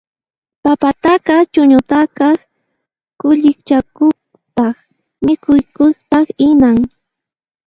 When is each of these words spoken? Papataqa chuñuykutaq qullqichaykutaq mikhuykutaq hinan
Papataqa 0.63 1.35
chuñuykutaq 1.53 2.17
qullqichaykutaq 3.19 4.75
mikhuykutaq 5.25 6.27
hinan 6.39 6.77